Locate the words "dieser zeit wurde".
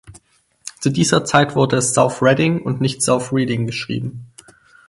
0.89-1.75